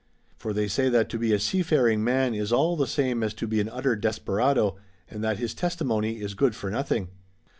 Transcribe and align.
For 0.35 0.51
they 0.51 0.67
say 0.67 0.89
that 0.89 1.09
to 1.09 1.19
be 1.19 1.31
a 1.31 1.37
seafaring 1.37 2.03
man 2.03 2.33
is 2.33 2.51
all 2.51 2.75
the 2.75 2.87
same 2.87 3.21
as 3.21 3.35
to 3.35 3.45
be 3.45 3.61
an 3.61 3.69
utter 3.69 3.95
desperado, 3.95 4.75
and 5.07 5.23
that 5.23 5.37
his 5.37 5.53
testimony 5.53 6.21
is 6.21 6.33
good 6.33 6.55
for 6.55 6.71
nothing. 6.71 7.09